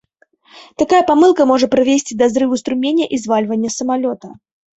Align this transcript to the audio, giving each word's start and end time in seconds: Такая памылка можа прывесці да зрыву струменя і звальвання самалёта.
Такая 0.81 1.01
памылка 1.09 1.45
можа 1.51 1.67
прывесці 1.75 2.17
да 2.23 2.31
зрыву 2.33 2.59
струменя 2.63 3.05
і 3.19 3.21
звальвання 3.27 3.69
самалёта. 3.77 4.27